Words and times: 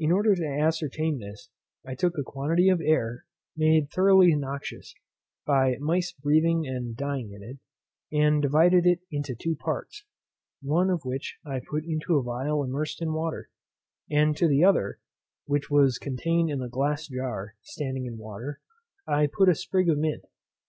In 0.00 0.10
order 0.10 0.34
to 0.34 0.44
ascertain 0.44 1.20
this, 1.20 1.48
I 1.86 1.94
took 1.94 2.18
a 2.18 2.24
quantity 2.24 2.68
of 2.70 2.80
air, 2.80 3.24
made 3.56 3.88
thoroughly 3.88 4.34
noxious, 4.34 4.96
by 5.46 5.76
mice 5.78 6.10
breathing 6.10 6.66
and 6.66 6.96
dying 6.96 7.30
in 7.30 7.40
it, 7.44 7.58
and 8.10 8.42
divided 8.42 8.84
it 8.84 9.02
into 9.12 9.36
two 9.36 9.54
parts; 9.54 10.02
one 10.60 10.90
of 10.90 11.04
which 11.04 11.36
I 11.46 11.60
put 11.60 11.84
into 11.84 12.16
a 12.16 12.24
phial 12.24 12.64
immersed 12.64 13.00
in 13.00 13.12
water; 13.12 13.48
and 14.10 14.36
to 14.38 14.48
the 14.48 14.64
other 14.64 14.98
(which 15.46 15.70
was 15.70 15.98
contained 15.98 16.50
in 16.50 16.60
a 16.60 16.68
glass 16.68 17.06
jar, 17.06 17.54
standing 17.62 18.06
in 18.06 18.18
water) 18.18 18.60
I 19.06 19.28
put 19.28 19.48
a 19.48 19.54
sprig 19.54 19.88
of 19.88 19.98
mint. 19.98 20.24